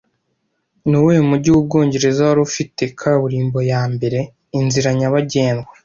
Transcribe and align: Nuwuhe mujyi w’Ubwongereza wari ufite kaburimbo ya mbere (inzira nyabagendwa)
Nuwuhe 0.89 1.21
mujyi 1.29 1.49
w’Ubwongereza 1.51 2.21
wari 2.27 2.41
ufite 2.47 2.81
kaburimbo 2.99 3.59
ya 3.71 3.81
mbere 3.93 4.19
(inzira 4.59 4.89
nyabagendwa) 4.99 5.71